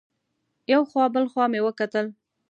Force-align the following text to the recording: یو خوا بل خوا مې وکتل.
یو 0.71 0.81
خوا 0.89 1.05
بل 1.13 1.25
خوا 1.31 1.45
مې 1.51 1.59
وکتل. 1.63 2.05